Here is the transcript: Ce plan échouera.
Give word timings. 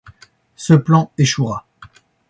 Ce 0.55 0.73
plan 0.73 1.11
échouera. 1.19 1.67